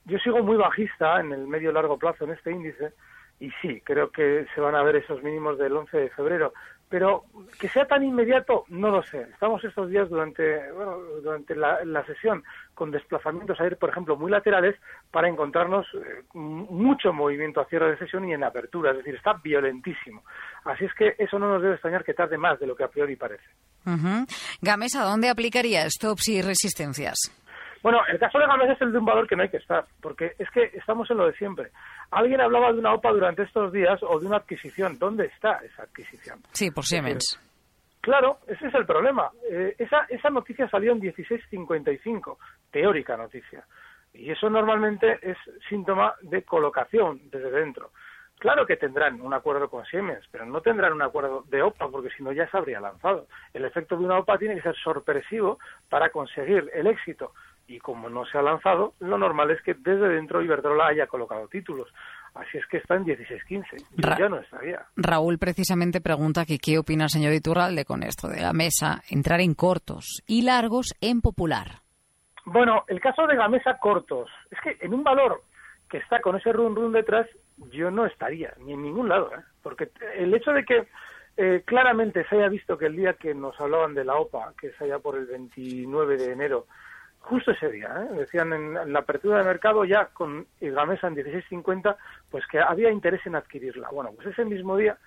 Yo 0.05 0.17
sigo 0.17 0.41
muy 0.41 0.57
bajista 0.57 1.19
en 1.19 1.31
el 1.31 1.45
medio 1.45 1.71
largo 1.71 1.99
plazo 1.99 2.23
en 2.23 2.31
este 2.31 2.51
índice 2.51 2.93
y 3.39 3.51
sí, 3.61 3.81
creo 3.81 4.09
que 4.09 4.47
se 4.55 4.61
van 4.61 4.73
a 4.73 4.81
ver 4.81 4.95
esos 4.95 5.21
mínimos 5.21 5.59
del 5.59 5.77
11 5.77 5.95
de 5.95 6.09
febrero. 6.09 6.53
Pero 6.89 7.25
que 7.59 7.67
sea 7.67 7.85
tan 7.85 8.03
inmediato, 8.03 8.63
no 8.69 8.89
lo 8.89 9.03
sé. 9.03 9.21
Estamos 9.33 9.61
estos 9.63 9.89
días 9.89 10.09
durante, 10.09 10.71
bueno, 10.71 10.97
durante 11.21 11.53
la, 11.55 12.05
sesión 12.05 12.43
con 12.73 12.91
desplazamientos 12.91 13.59
a 13.59 13.65
ir, 13.65 13.75
por 13.75 13.89
ejemplo, 13.89 14.15
muy 14.15 14.31
laterales 14.31 14.75
para 15.11 15.27
encontrarnos 15.27 15.85
eh, 15.95 16.23
mucho 16.33 17.11
movimiento 17.11 17.59
a 17.59 17.65
cierre 17.65 17.91
de 17.91 17.97
sesión 17.97 18.27
y 18.29 18.33
en 18.33 18.43
apertura. 18.43 18.91
Es 18.91 18.97
decir, 18.97 19.15
está 19.15 19.33
violentísimo. 19.33 20.23
Así 20.63 20.85
es 20.85 20.93
que 20.93 21.15
eso 21.17 21.37
no 21.37 21.51
nos 21.51 21.61
debe 21.61 21.73
extrañar 21.73 22.05
que 22.05 22.13
tarde 22.13 22.37
más 22.37 22.57
de 22.59 22.67
lo 22.67 22.75
que 22.75 22.85
a 22.85 22.89
priori 22.89 23.17
parece. 23.17 23.45
Uh 23.85 24.25
Gamesa, 24.61 25.03
¿dónde 25.03 25.29
aplicaría 25.29 25.89
stops 25.89 26.29
y 26.29 26.41
resistencias? 26.41 27.17
Bueno, 27.83 27.99
el 28.07 28.19
caso 28.19 28.39
de 28.39 28.47
Gamesa 28.47 28.73
es 28.73 28.81
el 28.81 28.91
de 28.91 28.97
un 28.97 29.05
valor 29.05 29.27
que 29.27 29.35
no 29.35 29.43
hay 29.43 29.49
que 29.49 29.57
estar, 29.57 29.85
porque 30.01 30.33
es 30.37 30.49
que 30.51 30.71
estamos 30.73 31.09
en 31.11 31.17
lo 31.17 31.27
de 31.27 31.33
siempre. 31.33 31.71
Alguien 32.11 32.39
hablaba 32.41 32.71
de 32.71 32.79
una 32.79 32.93
OPA 32.93 33.11
durante 33.11 33.43
estos 33.43 33.71
días 33.71 34.01
o 34.01 34.19
de 34.19 34.27
una 34.27 34.37
adquisición. 34.37 34.97
¿Dónde 34.97 35.25
está 35.25 35.59
esa 35.63 35.83
adquisición? 35.83 36.39
Sí, 36.53 36.71
por 36.71 36.85
Siemens. 36.85 37.39
Claro, 38.01 38.37
ese 38.47 38.67
es 38.67 38.73
el 38.73 38.85
problema. 38.85 39.29
Eh, 39.49 39.75
esa, 39.77 40.05
esa 40.09 40.29
noticia 40.29 40.69
salió 40.69 40.93
en 40.93 40.99
1655, 40.99 42.39
teórica 42.71 43.17
noticia. 43.17 43.65
Y 44.13 44.31
eso 44.31 44.49
normalmente 44.49 45.19
es 45.21 45.37
síntoma 45.67 46.15
de 46.21 46.43
colocación 46.43 47.19
desde 47.29 47.51
dentro. 47.51 47.91
Claro 48.39 48.67
que 48.67 48.77
tendrán 48.77 49.19
un 49.19 49.33
acuerdo 49.33 49.67
con 49.67 49.83
Siemens, 49.85 50.23
pero 50.31 50.45
no 50.45 50.61
tendrán 50.61 50.93
un 50.93 51.01
acuerdo 51.01 51.43
de 51.47 51.61
OPA, 51.63 51.89
porque 51.89 52.11
si 52.15 52.23
no 52.23 52.31
ya 52.31 52.47
se 52.49 52.57
habría 52.57 52.79
lanzado. 52.79 53.27
El 53.53 53.65
efecto 53.65 53.97
de 53.97 54.05
una 54.05 54.19
OPA 54.19 54.37
tiene 54.37 54.55
que 54.55 54.61
ser 54.61 54.75
sorpresivo 54.75 55.57
para 55.89 56.09
conseguir 56.11 56.69
el 56.73 56.85
éxito. 56.85 57.33
Y 57.67 57.79
como 57.79 58.09
no 58.09 58.25
se 58.25 58.37
ha 58.37 58.41
lanzado, 58.41 58.93
lo 58.99 59.17
normal 59.17 59.51
es 59.51 59.61
que 59.61 59.73
desde 59.73 60.07
dentro 60.07 60.41
Iberdrola 60.41 60.87
haya 60.87 61.07
colocado 61.07 61.47
títulos. 61.47 61.89
Así 62.33 62.57
es 62.57 62.65
que 62.67 62.77
está 62.77 62.95
en 62.95 63.05
16-15. 63.05 64.17
ya 64.17 64.29
no 64.29 64.39
estaría. 64.39 64.85
Raúl 64.95 65.37
precisamente 65.37 66.01
pregunta 66.01 66.45
que 66.45 66.59
qué 66.59 66.77
opina 66.77 67.05
el 67.05 67.09
señor 67.09 67.33
Iturralde 67.33 67.83
con 67.83 68.03
esto 68.03 68.27
de 68.27 68.41
la 68.41 68.53
mesa, 68.53 69.01
entrar 69.09 69.41
en 69.41 69.53
cortos 69.53 70.23
y 70.27 70.43
largos 70.43 70.95
en 71.01 71.21
popular. 71.21 71.81
Bueno, 72.45 72.85
el 72.87 73.01
caso 73.01 73.27
de 73.27 73.35
la 73.35 73.49
mesa 73.49 73.77
cortos, 73.77 74.29
es 74.51 74.59
que 74.61 74.77
en 74.85 74.93
un 74.93 75.03
valor 75.03 75.43
que 75.89 75.97
está 75.97 76.21
con 76.21 76.37
ese 76.37 76.53
run 76.53 76.75
run 76.75 76.93
detrás, 76.93 77.27
yo 77.71 77.91
no 77.91 78.05
estaría, 78.05 78.53
ni 78.59 78.73
en 78.73 78.83
ningún 78.83 79.09
lado, 79.09 79.31
¿eh? 79.33 79.41
porque 79.61 79.89
el 80.15 80.33
hecho 80.33 80.51
de 80.51 80.63
que 80.63 80.87
eh, 81.37 81.63
claramente 81.65 82.25
se 82.27 82.35
haya 82.35 82.47
visto 82.49 82.77
que 82.77 82.85
el 82.85 82.95
día 82.95 83.13
que 83.13 83.33
nos 83.33 83.59
hablaban 83.59 83.93
de 83.93 84.05
la 84.05 84.15
OPA, 84.15 84.53
que 84.59 84.67
es 84.67 84.81
allá 84.81 84.99
por 84.99 85.17
el 85.17 85.25
29 85.25 86.17
de 86.17 86.31
enero, 86.31 86.67
justo 87.19 87.51
ese 87.51 87.69
día, 87.69 87.87
¿eh? 88.03 88.15
decían 88.15 88.53
en, 88.53 88.93
la 88.93 88.99
apertura 88.99 89.39
de 89.39 89.43
mercado 89.43 89.83
ya 89.85 90.05
con 90.07 90.47
Gamesa 90.61 91.07
en 91.07 91.15
16.50, 91.15 91.95
pues 92.31 92.45
que 92.47 92.59
había 92.59 92.91
interés 92.91 93.25
en 93.25 93.35
adquirirla. 93.35 93.89
Bueno, 93.91 94.11
pues 94.15 94.27
ese 94.27 94.45
mismo 94.45 94.77
día 94.77 94.97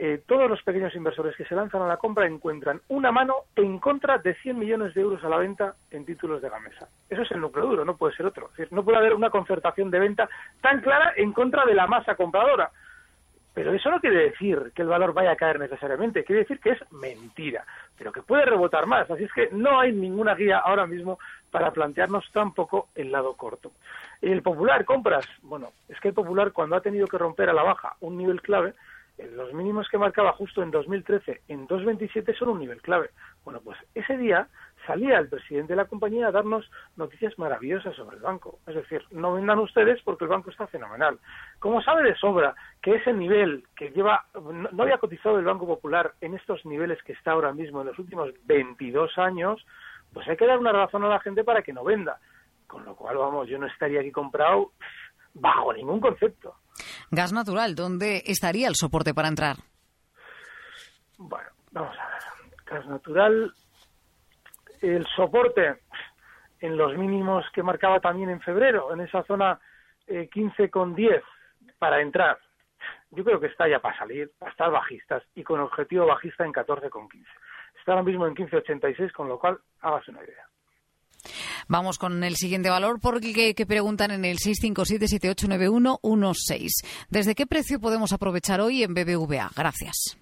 eh, 0.00 0.22
todos 0.26 0.48
los 0.48 0.62
pequeños 0.62 0.94
inversores 0.94 1.34
que 1.34 1.44
se 1.44 1.56
lanzan 1.56 1.82
a 1.82 1.88
la 1.88 1.96
compra 1.96 2.24
encuentran 2.24 2.80
una 2.86 3.10
mano 3.10 3.34
en 3.56 3.80
contra 3.80 4.18
de 4.18 4.32
100 4.34 4.56
millones 4.56 4.94
de 4.94 5.00
euros 5.00 5.24
a 5.24 5.28
la 5.28 5.38
venta 5.38 5.74
en 5.90 6.04
títulos 6.04 6.40
de 6.40 6.48
Gamesa. 6.48 6.88
Eso 7.10 7.22
es 7.22 7.30
el 7.32 7.40
núcleo 7.40 7.66
duro, 7.66 7.84
no 7.84 7.96
puede 7.96 8.14
ser 8.14 8.24
otro. 8.26 8.50
no 8.70 8.84
puede 8.84 8.98
haber 8.98 9.12
una 9.12 9.28
concertación 9.28 9.90
de 9.90 9.98
venta 9.98 10.28
tan 10.60 10.82
clara 10.82 11.14
en 11.16 11.32
contra 11.32 11.66
de 11.66 11.74
la 11.74 11.88
masa 11.88 12.14
compradora. 12.14 12.70
Pero 13.54 13.72
eso 13.72 13.90
no 13.90 13.98
quiere 13.98 14.30
decir 14.30 14.70
que 14.72 14.82
el 14.82 14.88
valor 14.88 15.12
vaya 15.12 15.32
a 15.32 15.36
caer 15.36 15.58
necesariamente, 15.58 16.22
quiere 16.22 16.42
decir 16.42 16.60
que 16.60 16.70
es 16.70 16.92
mentira, 16.92 17.64
pero 17.98 18.12
que 18.12 18.22
puede 18.22 18.44
rebotar 18.44 18.86
más. 18.86 19.10
Así 19.10 19.24
es 19.24 19.32
que 19.32 19.48
no 19.50 19.80
hay 19.80 19.90
ninguna 19.90 20.36
guía 20.36 20.58
ahora 20.58 20.86
mismo 20.86 21.18
para 21.50 21.72
plantearnos 21.72 22.30
tampoco 22.32 22.88
el 22.94 23.12
lado 23.12 23.34
corto. 23.34 23.72
El 24.20 24.42
popular, 24.42 24.84
compras. 24.84 25.26
Bueno, 25.42 25.68
es 25.88 25.98
que 26.00 26.08
el 26.08 26.14
popular 26.14 26.52
cuando 26.52 26.76
ha 26.76 26.80
tenido 26.80 27.06
que 27.06 27.18
romper 27.18 27.48
a 27.48 27.54
la 27.54 27.62
baja 27.62 27.96
un 28.00 28.16
nivel 28.16 28.42
clave, 28.42 28.74
los 29.32 29.52
mínimos 29.52 29.88
que 29.88 29.98
marcaba 29.98 30.32
justo 30.32 30.62
en 30.62 30.70
2013 30.70 31.42
en 31.48 31.66
2.27 31.66 32.36
son 32.38 32.50
un 32.50 32.60
nivel 32.60 32.80
clave. 32.80 33.10
Bueno, 33.44 33.60
pues 33.64 33.78
ese 33.94 34.16
día 34.16 34.48
salía 34.86 35.18
el 35.18 35.28
presidente 35.28 35.72
de 35.72 35.76
la 35.76 35.84
compañía 35.84 36.28
a 36.28 36.32
darnos 36.32 36.70
noticias 36.96 37.38
maravillosas 37.38 37.94
sobre 37.96 38.16
el 38.16 38.22
banco. 38.22 38.58
Es 38.66 38.74
decir, 38.74 39.04
no 39.10 39.34
vendan 39.34 39.58
ustedes 39.58 40.00
porque 40.02 40.24
el 40.24 40.30
banco 40.30 40.50
está 40.50 40.66
fenomenal. 40.66 41.18
Como 41.58 41.82
sabe 41.82 42.02
de 42.04 42.16
sobra 42.16 42.54
que 42.80 42.94
ese 42.94 43.12
nivel 43.12 43.64
que 43.76 43.90
lleva, 43.90 44.24
no, 44.34 44.82
había 44.82 44.98
cotizado 44.98 45.38
el 45.38 45.44
Banco 45.44 45.66
Popular 45.66 46.12
en 46.20 46.34
estos 46.34 46.64
niveles 46.64 47.02
que 47.02 47.12
está 47.12 47.32
ahora 47.32 47.52
mismo 47.52 47.80
en 47.80 47.88
los 47.88 47.98
últimos 47.98 48.30
22 48.44 49.18
años, 49.18 49.64
pues 50.12 50.26
hay 50.28 50.36
que 50.36 50.46
dar 50.46 50.58
una 50.58 50.72
razón 50.72 51.04
a 51.04 51.08
la 51.08 51.20
gente 51.20 51.44
para 51.44 51.62
que 51.62 51.72
no 51.72 51.84
venda. 51.84 52.18
Con 52.66 52.84
lo 52.84 52.94
cual, 52.94 53.16
vamos, 53.16 53.48
yo 53.48 53.58
no 53.58 53.66
estaría 53.66 54.00
aquí 54.00 54.12
comprado 54.12 54.72
bajo 55.34 55.72
ningún 55.72 56.00
concepto. 56.00 56.54
Gas 57.10 57.32
natural, 57.32 57.74
¿dónde 57.74 58.22
estaría 58.26 58.68
el 58.68 58.74
soporte 58.74 59.14
para 59.14 59.28
entrar? 59.28 59.56
Bueno, 61.16 61.48
vamos 61.72 61.96
a 61.98 62.08
ver. 62.08 62.18
Gas 62.66 62.86
natural, 62.86 63.52
el 64.82 65.06
soporte 65.16 65.78
en 66.60 66.76
los 66.76 66.96
mínimos 66.96 67.44
que 67.54 67.62
marcaba 67.62 68.00
también 68.00 68.30
en 68.30 68.40
febrero, 68.40 68.92
en 68.92 69.00
esa 69.00 69.22
zona 69.24 69.58
eh, 70.06 70.28
15 70.32 70.70
con 70.70 70.94
10 70.94 71.22
para 71.78 72.00
entrar. 72.00 72.38
Yo 73.10 73.24
creo 73.24 73.40
que 73.40 73.46
está 73.46 73.68
ya 73.68 73.80
para 73.80 73.96
salir, 73.98 74.30
para 74.38 74.50
estar 74.50 74.70
bajistas 74.70 75.22
y 75.34 75.42
con 75.42 75.60
objetivo 75.60 76.06
bajista 76.06 76.44
en 76.44 76.52
14 76.52 76.90
con 76.90 77.08
15. 77.08 77.26
Está 77.88 77.94
ahora 77.94 78.04
mismo 78.04 78.26
en 78.26 78.34
15.86, 78.34 79.12
con 79.12 79.30
lo 79.30 79.38
cual 79.38 79.58
hágase 79.80 80.10
una 80.10 80.22
idea. 80.22 80.46
Vamos 81.68 81.98
con 81.98 82.22
el 82.22 82.36
siguiente 82.36 82.68
valor 82.68 83.00
porque 83.00 83.54
que 83.54 83.64
preguntan 83.64 84.10
en 84.10 84.26
el 84.26 84.36
657-789116. 84.36 86.68
¿Desde 87.08 87.34
qué 87.34 87.46
precio 87.46 87.80
podemos 87.80 88.12
aprovechar 88.12 88.60
hoy 88.60 88.82
en 88.82 88.92
BBVA? 88.92 89.48
Gracias. 89.56 90.18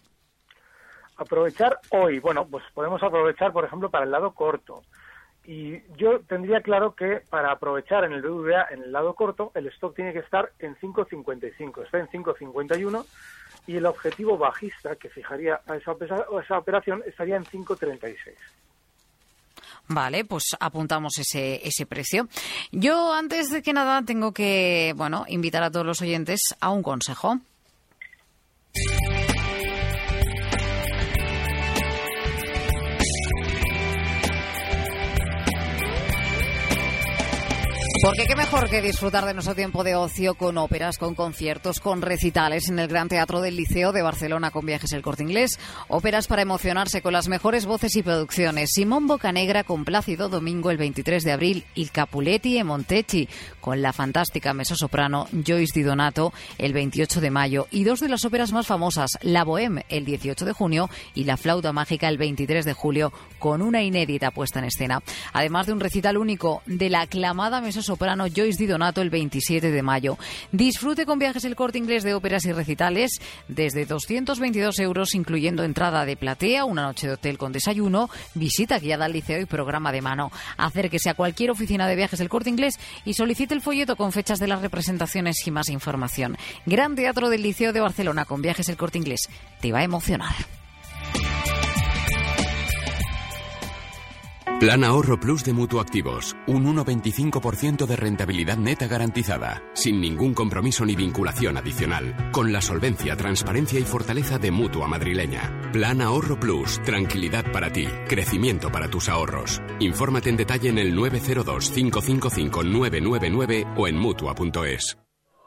Aprovechar 1.16 1.80
hoy. 1.90 2.20
Bueno, 2.20 2.46
pues 2.46 2.62
podemos 2.73 3.02
aprovechar, 3.02 3.52
por 3.52 3.64
ejemplo, 3.64 3.90
para 3.90 4.04
el 4.04 4.12
lado 4.12 4.32
corto. 4.32 4.82
Y 5.44 5.80
yo 5.96 6.20
tendría 6.20 6.61
claro 6.61 6.94
que 6.94 7.25
para 7.30 7.50
aprovechar 7.50 8.04
en 8.04 8.12
el 8.12 8.23
BBVA, 8.23 8.68
en 8.70 8.85
el 8.85 8.92
lado 8.92 9.14
corto, 9.14 9.50
el 9.56 9.66
stock 9.66 9.96
tiene 9.96 10.12
que 10.12 10.20
estar 10.20 10.52
en 10.61 10.76
5.55. 10.76 11.85
Está 11.85 11.99
en 11.99 12.06
5.51 12.06 13.04
y 13.66 13.76
el 13.76 13.87
objetivo 13.87 14.38
bajista 14.38 14.96
que 14.96 15.08
fijaría 15.08 15.61
a 15.66 15.76
esa, 15.76 15.92
esa 16.42 16.58
operación 16.58 17.02
estaría 17.06 17.37
en 17.37 17.44
5.36. 17.44 18.16
Vale, 19.88 20.25
pues 20.25 20.44
apuntamos 20.58 21.16
ese, 21.18 21.61
ese 21.66 21.87
precio. 21.87 22.28
Yo, 22.73 23.12
antes 23.12 23.50
de 23.50 23.62
que 23.62 23.73
nada, 23.73 24.02
tengo 24.02 24.32
que, 24.32 24.92
bueno, 24.96 25.25
invitar 25.28 25.62
a 25.62 25.70
todos 25.70 25.87
los 25.87 26.02
oyentes 26.02 26.40
a 26.61 26.70
un 26.70 26.82
consejo. 26.82 27.38
Porque 38.06 38.26
qué 38.28 38.36
mejor 38.36 38.70
que 38.70 38.80
disfrutar 38.80 39.25
de 39.25 39.34
nuestro 39.34 39.56
tiempo 39.56 39.82
de 39.82 39.96
ocio 39.96 40.36
con 40.36 40.58
óperas, 40.58 40.96
con 40.96 41.16
conciertos, 41.16 41.80
con 41.80 42.02
recitales 42.02 42.68
en 42.68 42.78
el 42.78 42.86
Gran 42.86 43.08
Teatro 43.08 43.40
del 43.40 43.56
Liceo 43.56 43.90
de 43.90 44.02
Barcelona 44.02 44.52
con 44.52 44.64
Viajes 44.64 44.92
El 44.92 45.02
Corte 45.02 45.25
Inglés. 45.25 45.58
Óperas 45.88 46.28
para 46.28 46.42
emocionarse 46.42 47.02
con 47.02 47.12
las 47.12 47.26
mejores 47.26 47.66
voces 47.66 47.96
y 47.96 48.04
producciones. 48.04 48.70
Simón 48.72 49.08
Bocanegra 49.08 49.64
con 49.64 49.84
Plácido 49.84 50.28
Domingo 50.28 50.70
el 50.70 50.76
23 50.76 51.25
de 51.25 51.32
abril. 51.32 51.64
y 51.75 51.86
Capuletti 51.86 52.58
e 52.58 52.62
Montechi 52.62 53.28
con 53.60 53.82
la 53.82 53.92
fantástica 53.92 54.54
soprano 54.62 55.26
Joyce 55.44 55.72
Di 55.75 55.82
Donato 55.82 56.32
el 56.58 56.72
28 56.75 57.20
de 57.20 57.30
mayo. 57.32 57.66
Y 57.72 57.82
dos 57.82 57.98
de 57.98 58.08
las 58.08 58.25
óperas 58.25 58.52
más 58.52 58.68
famosas, 58.68 59.18
La 59.22 59.44
Bohème 59.44 59.84
el 59.88 60.04
18 60.04 60.44
de 60.44 60.52
junio 60.52 60.88
y 61.16 61.25
La 61.25 61.36
Flauta 61.36 61.72
Mágica 61.72 62.08
el 62.08 62.18
23 62.18 62.64
de 62.64 62.72
julio 62.72 63.12
con 63.40 63.62
una 63.62 63.82
inédita 63.82 64.30
puesta 64.30 64.60
en 64.60 64.66
escena. 64.66 65.02
Además 65.32 65.66
de 65.66 65.72
un 65.72 65.80
recital 65.80 66.16
único 66.18 66.62
de 66.66 66.88
la 66.88 67.00
aclamada 67.00 67.60
soprano 67.96 68.26
Joyce 68.26 68.58
Di 68.58 68.66
Donato 68.66 69.00
el 69.00 69.08
27 69.08 69.70
de 69.70 69.82
mayo. 69.82 70.18
Disfrute 70.52 71.06
con 71.06 71.18
viajes 71.18 71.46
el 71.46 71.56
corte 71.56 71.78
inglés 71.78 72.02
de 72.04 72.12
óperas 72.12 72.44
y 72.44 72.52
recitales 72.52 73.10
desde 73.48 73.86
222 73.86 74.78
euros, 74.80 75.14
incluyendo 75.14 75.64
entrada 75.64 76.04
de 76.04 76.14
platea, 76.14 76.66
una 76.66 76.82
noche 76.82 77.06
de 77.06 77.14
hotel 77.14 77.38
con 77.38 77.52
desayuno, 77.52 78.10
visita 78.34 78.78
guiada 78.78 79.06
al 79.06 79.14
liceo 79.14 79.40
y 79.40 79.46
programa 79.46 79.92
de 79.92 80.02
mano. 80.02 80.30
Acérquese 80.58 81.08
a 81.08 81.14
cualquier 81.14 81.52
oficina 81.52 81.88
de 81.88 81.96
viajes 81.96 82.18
del 82.18 82.28
corte 82.28 82.50
inglés 82.50 82.78
y 83.06 83.14
solicite 83.14 83.54
el 83.54 83.62
folleto 83.62 83.96
con 83.96 84.12
fechas 84.12 84.40
de 84.40 84.48
las 84.48 84.60
representaciones 84.60 85.46
y 85.46 85.50
más 85.50 85.70
información. 85.70 86.36
Gran 86.66 86.96
Teatro 86.96 87.30
del 87.30 87.44
Liceo 87.44 87.72
de 87.72 87.80
Barcelona 87.80 88.26
con 88.26 88.42
viajes 88.42 88.68
el 88.68 88.76
corte 88.76 88.98
inglés. 88.98 89.20
Te 89.62 89.72
va 89.72 89.78
a 89.78 89.84
emocionar. 89.84 90.34
Plan 94.58 94.84
Ahorro 94.84 95.20
Plus 95.20 95.44
de 95.44 95.52
Mutuactivos. 95.52 96.34
Un 96.46 96.64
1,25% 96.75 97.84
de 97.84 97.94
rentabilidad 97.94 98.56
neta 98.56 98.86
garantizada. 98.86 99.62
Sin 99.75 100.00
ningún 100.00 100.32
compromiso 100.32 100.86
ni 100.86 100.96
vinculación 100.96 101.58
adicional. 101.58 102.30
Con 102.32 102.54
la 102.54 102.62
solvencia, 102.62 103.16
transparencia 103.16 103.78
y 103.78 103.82
fortaleza 103.82 104.38
de 104.38 104.50
Mutua 104.50 104.88
Madrileña. 104.88 105.70
Plan 105.75 106.00
Ahorro 106.00 106.40
Plus. 106.40 106.80
Tranquilidad 106.84 107.52
para 107.52 107.70
ti. 107.70 107.86
Crecimiento 108.08 108.72
para 108.72 108.88
tus 108.88 109.10
ahorros. 109.10 109.60
Infórmate 109.78 110.30
en 110.30 110.38
detalle 110.38 110.70
en 110.70 110.78
el 110.78 110.94
902 110.94 111.70
555 111.72 112.64
999 112.64 113.66
o 113.76 113.88
en 113.88 113.98
Mutua.es. 113.98 114.96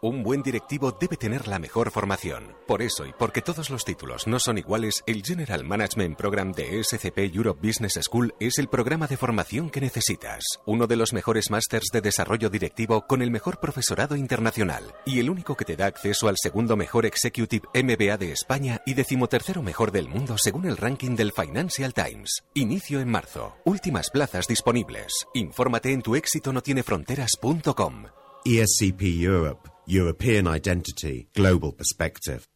Un 0.02 0.24
buen 0.24 0.42
directivo 0.42 0.96
debe 0.98 1.18
tener 1.18 1.50
la 1.50 1.60
mejor 1.60 1.92
formación. 1.92 2.56
Por 2.66 2.82
eso 2.82 3.06
y 3.06 3.12
porque 3.12 3.42
todos 3.42 3.70
los 3.70 3.84
títulos 3.84 4.28
no 4.28 4.40
son 4.40 4.58
iguales, 4.58 5.04
el 5.06 5.24
General 5.24 5.66
Management 5.66 6.18
Program 6.18 6.54
de 6.54 6.82
SCP 6.82 7.36
Europe 7.36 7.60
Business 7.62 8.00
School 8.02 8.34
es 8.40 8.60
el 8.60 8.70
programa 8.70 9.08
de 9.08 9.18
formación 9.18 9.70
que 9.70 9.82
necesitas. 9.82 10.46
Uno 10.66 10.88
de 10.88 10.96
los 10.96 11.12
mejores 11.12 11.52
másters 11.52 11.90
de 11.92 12.00
desarrollo 12.00 12.50
directivo 12.50 13.08
con 13.08 13.22
el 13.22 13.30
mejor 13.30 13.60
profesorado 13.60 14.16
internacional 14.16 14.96
y 15.06 15.20
el 15.20 15.30
único 15.30 15.58
que 15.58 15.66
te 15.66 15.76
da 15.76 15.88
acceso 15.88 16.30
al 16.30 16.38
segundo 16.38 16.78
mejor 16.78 17.06
Executive 17.06 17.68
MBA 17.74 18.16
de 18.16 18.32
España 18.32 18.80
y 18.86 18.94
decimotercero 18.94 19.62
mejor 19.62 19.92
del 19.92 20.08
mundo 20.08 20.38
según 20.38 20.66
el 20.66 20.78
ranking 20.78 21.18
del 21.18 21.34
Financial 21.34 21.94
Times. 21.94 22.46
Inicio 22.54 23.02
en 23.02 23.10
marzo. 23.10 23.58
Últimas 23.66 24.12
plazas 24.12 24.48
disponibles. 24.48 25.28
Infórmate 25.34 25.92
en 25.92 26.04
tuexitonotienefronteras.com. 26.04 28.06
ESCP 28.46 29.02
Europe 29.22 29.69
European 29.90 30.46
identity, 30.46 31.28
global 31.34 31.72
perspective. 31.72 32.48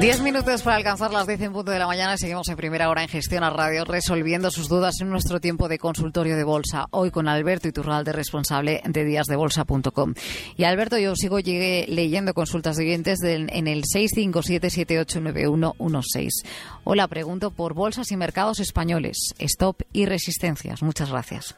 Diez 0.00 0.22
minutos 0.22 0.62
para 0.64 0.76
alcanzar 0.76 1.12
las 1.12 1.28
diez 1.28 1.40
en 1.40 1.52
punto 1.52 1.70
de 1.70 1.78
la 1.78 1.86
mañana. 1.86 2.16
Seguimos 2.16 2.48
en 2.48 2.56
primera 2.56 2.90
hora 2.90 3.02
en 3.02 3.08
Gestión 3.08 3.44
a 3.44 3.50
Radio, 3.50 3.84
resolviendo 3.84 4.50
sus 4.50 4.68
dudas 4.68 5.00
en 5.00 5.08
nuestro 5.08 5.38
tiempo 5.38 5.68
de 5.68 5.78
consultorio 5.78 6.34
de 6.36 6.42
bolsa. 6.42 6.86
Hoy 6.90 7.12
con 7.12 7.28
Alberto 7.28 7.68
Iturralde, 7.68 8.12
responsable 8.12 8.80
de 8.84 9.04
díasdebolsa.com. 9.04 10.14
Y 10.56 10.64
Alberto, 10.64 10.98
yo 10.98 11.14
sigo 11.14 11.38
llegué 11.38 11.86
leyendo 11.88 12.34
consultas 12.34 12.76
de 12.76 12.82
oyentes 12.84 13.22
en 13.22 13.68
el 13.68 13.84
657789116. 13.84 16.44
Hola, 16.82 17.06
pregunto 17.06 17.52
por 17.52 17.74
bolsas 17.74 18.10
y 18.10 18.16
mercados 18.16 18.58
españoles, 18.58 19.32
stop 19.38 19.82
y 19.92 20.06
resistencias. 20.06 20.82
Muchas 20.82 21.12
gracias. 21.12 21.56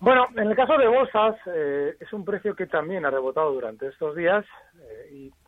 Bueno, 0.00 0.26
en 0.36 0.50
el 0.50 0.54
caso 0.54 0.76
de 0.76 0.86
bolsas, 0.86 1.36
eh, 1.46 1.96
es 1.98 2.12
un 2.12 2.26
precio 2.26 2.54
que 2.54 2.66
también 2.66 3.06
ha 3.06 3.10
rebotado 3.10 3.54
durante 3.54 3.88
estos 3.88 4.14
días 4.14 4.44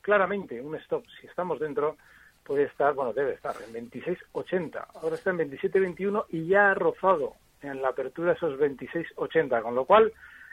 claramente 0.06 0.60
un 0.60 0.76
stop, 0.76 1.04
si 1.20 1.26
estamos 1.26 1.58
dentro, 1.58 1.96
puede 2.44 2.62
estar, 2.62 2.94
bueno, 2.94 3.12
debe 3.12 3.32
estar 3.32 3.56
en 3.66 3.90
26.80. 3.90 4.86
Ahora 5.02 5.16
está 5.16 5.30
en 5.30 5.38
27.21 5.38 6.26
y 6.28 6.46
ya 6.46 6.70
ha 6.70 6.74
rozado 6.74 7.34
en 7.60 7.82
la 7.82 7.88
apertura 7.88 8.34
esos 8.34 8.56
26.80, 8.56 9.62
con 9.62 9.74
lo 9.74 9.84
cual 9.84 10.12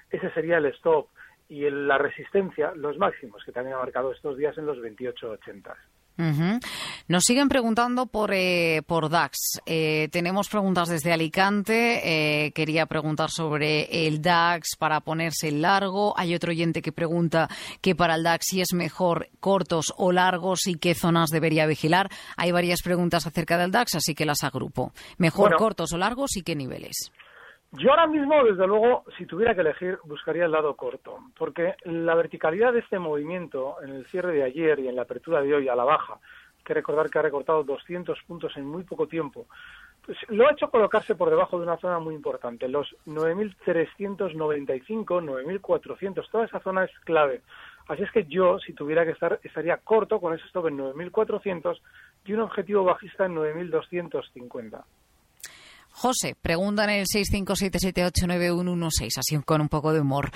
ese 0.09 0.31
sería 0.31 0.57
el 0.57 0.65
stop 0.65 1.07
y 1.49 1.69
la 1.69 1.99
resistencia, 1.99 2.73
los 2.73 2.97
máximos 2.97 3.43
que 3.45 3.51
también 3.51 3.75
ha 3.75 3.79
marcado 3.79 4.11
estos 4.11 4.37
días 4.37 4.57
en 4.57 4.65
los 4.65 4.79
28.80. 4.79 5.75
Nos 6.17 7.23
siguen 7.23 7.49
preguntando 7.49 8.05
por, 8.05 8.31
eh, 8.33 8.81
por 8.85 9.09
DAX. 9.09 9.61
Eh, 9.65 10.09
tenemos 10.11 10.47
preguntas 10.47 10.89
desde 10.89 11.11
Alicante. 11.11 12.45
Eh, 12.45 12.51
quería 12.51 12.85
preguntar 12.85 13.31
sobre 13.31 14.07
el 14.07 14.21
DAX 14.21 14.75
para 14.77 15.01
ponerse 15.01 15.51
largo. 15.51 16.13
Hay 16.17 16.35
otro 16.35 16.51
oyente 16.51 16.81
que 16.81 16.91
pregunta 16.91 17.49
que 17.81 17.95
para 17.95 18.15
el 18.15 18.23
DAX 18.23 18.45
si 18.47 18.61
es 18.61 18.73
mejor 18.73 19.29
cortos 19.39 19.93
o 19.97 20.11
largos 20.11 20.67
y 20.67 20.75
qué 20.75 20.93
zonas 20.93 21.29
debería 21.29 21.65
vigilar. 21.65 22.09
Hay 22.37 22.51
varias 22.51 22.81
preguntas 22.81 23.25
acerca 23.25 23.57
del 23.57 23.71
DAX, 23.71 23.95
así 23.95 24.13
que 24.13 24.25
las 24.25 24.43
agrupo. 24.43 24.93
¿Mejor 25.17 25.55
cortos 25.55 25.93
o 25.93 25.97
largos 25.97 26.35
y 26.37 26.43
qué 26.43 26.55
niveles? 26.55 27.11
Yo 27.75 27.89
ahora 27.89 28.05
mismo, 28.05 28.43
desde 28.43 28.67
luego, 28.67 29.03
si 29.17 29.25
tuviera 29.25 29.55
que 29.55 29.61
elegir, 29.61 29.97
buscaría 30.03 30.45
el 30.45 30.51
lado 30.51 30.75
corto, 30.75 31.17
porque 31.35 31.73
la 31.85 32.13
verticalidad 32.13 32.71
de 32.71 32.81
este 32.81 32.99
movimiento 32.99 33.77
en 33.81 33.89
el 33.89 34.05
cierre 34.05 34.31
de 34.31 34.43
ayer 34.43 34.77
y 34.79 34.87
en 34.89 34.95
la 34.95 35.01
apertura 35.01 35.41
de 35.41 35.55
hoy 35.55 35.67
a 35.67 35.75
la 35.75 35.83
baja, 35.83 36.19
que 36.63 36.75
recordar 36.75 37.09
que 37.09 37.17
ha 37.17 37.23
recortado 37.23 37.63
200 37.63 38.21
puntos 38.27 38.55
en 38.57 38.67
muy 38.67 38.83
poco 38.83 39.07
tiempo, 39.07 39.47
pues 40.05 40.19
lo 40.29 40.47
ha 40.47 40.51
hecho 40.51 40.69
colocarse 40.69 41.15
por 41.15 41.31
debajo 41.31 41.57
de 41.57 41.63
una 41.63 41.77
zona 41.77 41.97
muy 41.97 42.13
importante, 42.13 42.67
los 42.67 42.95
9.395, 43.07 45.05
9.400, 45.05 46.29
toda 46.29 46.45
esa 46.45 46.59
zona 46.59 46.83
es 46.83 46.91
clave. 46.99 47.41
Así 47.87 48.03
es 48.03 48.11
que 48.11 48.25
yo, 48.25 48.59
si 48.59 48.73
tuviera 48.73 49.03
que 49.03 49.13
estar, 49.13 49.39
estaría 49.41 49.77
corto 49.77 50.19
con 50.21 50.35
ese 50.35 50.45
stop 50.45 50.67
en 50.67 50.77
9.400 50.77 51.81
y 52.25 52.33
un 52.33 52.41
objetivo 52.41 52.83
bajista 52.83 53.25
en 53.25 53.33
9.250. 53.35 54.83
José, 55.93 56.35
pregunta 56.41 56.83
en 56.85 56.89
el 56.89 57.05
657789116, 57.05 59.19
así 59.19 59.39
con 59.43 59.61
un 59.61 59.69
poco 59.69 59.93
de 59.93 60.01
humor. 60.01 60.31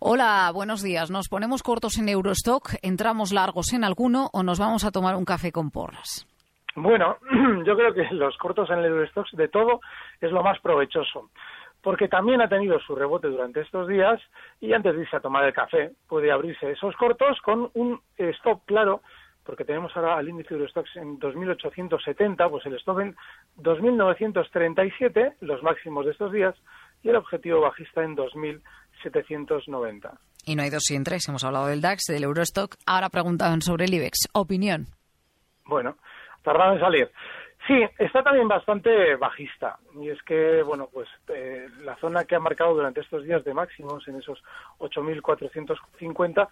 Hola, 0.00 0.50
buenos 0.52 0.82
días. 0.82 1.08
¿Nos 1.10 1.28
ponemos 1.28 1.62
cortos 1.62 1.98
en 1.98 2.08
Eurostock, 2.08 2.74
entramos 2.82 3.32
largos 3.32 3.72
en 3.72 3.84
alguno 3.84 4.28
o 4.32 4.42
nos 4.42 4.58
vamos 4.58 4.84
a 4.84 4.90
tomar 4.90 5.14
un 5.16 5.24
café 5.24 5.52
con 5.52 5.70
porras? 5.70 6.26
Bueno, 6.74 7.16
yo 7.64 7.76
creo 7.76 7.94
que 7.94 8.08
los 8.12 8.36
cortos 8.38 8.70
en 8.70 8.80
el 8.80 8.86
Eurostock 8.86 9.30
de 9.32 9.46
todo 9.48 9.80
es 10.20 10.32
lo 10.32 10.42
más 10.42 10.58
provechoso 10.60 11.30
porque 11.82 12.08
también 12.08 12.40
ha 12.40 12.48
tenido 12.48 12.78
su 12.80 12.94
rebote 12.94 13.28
durante 13.28 13.60
estos 13.60 13.88
días 13.88 14.20
y 14.60 14.72
antes 14.72 14.94
de 14.94 15.02
irse 15.02 15.16
a 15.16 15.20
tomar 15.20 15.44
el 15.44 15.52
café 15.52 15.92
puede 16.08 16.30
abrirse 16.30 16.72
esos 16.72 16.94
cortos 16.96 17.40
con 17.42 17.70
un 17.74 18.00
stop 18.16 18.62
claro 18.66 19.02
porque 19.48 19.64
tenemos 19.64 19.90
ahora 19.96 20.16
al 20.18 20.28
índice 20.28 20.50
de 20.50 20.56
Eurostox 20.56 20.94
en 20.96 21.18
2.870, 21.18 22.50
pues 22.50 22.66
el 22.66 22.74
stop 22.74 23.00
en 23.00 23.16
2.937, 23.56 25.36
los 25.40 25.62
máximos 25.62 26.04
de 26.04 26.12
estos 26.12 26.30
días, 26.32 26.54
y 27.02 27.08
el 27.08 27.16
objetivo 27.16 27.62
bajista 27.62 28.04
en 28.04 28.14
2.790. 28.14 30.18
Y 30.44 30.54
no 30.54 30.62
hay 30.62 30.68
dos 30.68 30.82
sin 30.84 31.02
tres. 31.02 31.26
Hemos 31.30 31.44
hablado 31.44 31.68
del 31.68 31.80
DAX, 31.80 32.02
del 32.08 32.24
Eurostock. 32.24 32.76
Ahora 32.84 33.08
preguntaban 33.08 33.62
sobre 33.62 33.86
el 33.86 33.94
IBEX. 33.94 34.28
¿Opinión? 34.34 34.88
Bueno, 35.64 35.96
tardado 36.42 36.74
en 36.74 36.80
salir. 36.80 37.10
Sí, 37.66 37.74
está 37.98 38.22
también 38.22 38.48
bastante 38.48 39.16
bajista. 39.16 39.78
Y 39.98 40.10
es 40.10 40.22
que, 40.24 40.62
bueno, 40.62 40.90
pues 40.92 41.08
eh, 41.28 41.68
la 41.80 41.96
zona 41.96 42.24
que 42.24 42.34
ha 42.34 42.40
marcado 42.40 42.74
durante 42.74 43.00
estos 43.00 43.24
días 43.24 43.42
de 43.44 43.54
máximos, 43.54 44.06
en 44.08 44.16
esos 44.16 44.42
8.450, 44.78 46.48